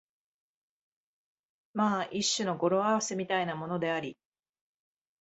[1.75, 4.17] まあ一種の語呂合せみたいなものであり、